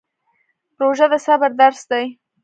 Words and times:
روژه 0.81 1.05
د 1.11 1.13
صبر 1.25 1.51
درس 1.61 1.81
دی 1.91 2.05